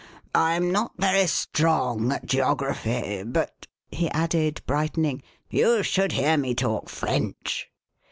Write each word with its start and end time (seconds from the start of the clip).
I'm 0.33 0.71
not 0.71 0.93
very 0.97 1.27
strong 1.27 2.11
at 2.11 2.25
geography, 2.25 3.21
but," 3.21 3.67
he 3.91 4.09
added, 4.09 4.63
brightening, 4.65 5.21
you 5.47 5.83
should 5.83 6.13
hear 6.13 6.37
me 6.37 6.55
talk 6.55 6.89
French." 6.89 7.69